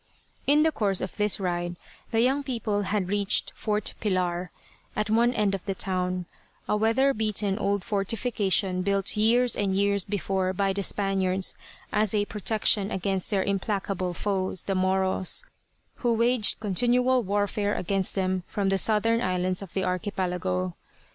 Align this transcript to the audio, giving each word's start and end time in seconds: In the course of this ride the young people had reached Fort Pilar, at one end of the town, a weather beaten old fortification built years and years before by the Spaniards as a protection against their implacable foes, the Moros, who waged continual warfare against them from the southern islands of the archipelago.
In 0.47 0.63
the 0.63 0.71
course 0.71 0.99
of 0.99 1.15
this 1.17 1.39
ride 1.39 1.75
the 2.09 2.21
young 2.21 2.41
people 2.41 2.81
had 2.89 3.07
reached 3.07 3.51
Fort 3.53 3.93
Pilar, 4.01 4.49
at 4.95 5.11
one 5.11 5.31
end 5.31 5.53
of 5.53 5.63
the 5.65 5.75
town, 5.75 6.25
a 6.67 6.75
weather 6.75 7.13
beaten 7.13 7.59
old 7.59 7.83
fortification 7.83 8.81
built 8.81 9.15
years 9.15 9.55
and 9.55 9.75
years 9.75 10.03
before 10.03 10.53
by 10.53 10.73
the 10.73 10.81
Spaniards 10.81 11.55
as 11.93 12.15
a 12.15 12.25
protection 12.25 12.89
against 12.89 13.29
their 13.29 13.43
implacable 13.43 14.15
foes, 14.15 14.63
the 14.63 14.73
Moros, 14.73 15.43
who 15.97 16.13
waged 16.15 16.59
continual 16.59 17.21
warfare 17.21 17.75
against 17.75 18.15
them 18.15 18.41
from 18.47 18.69
the 18.69 18.79
southern 18.79 19.21
islands 19.21 19.61
of 19.61 19.75
the 19.75 19.83
archipelago. 19.83 20.73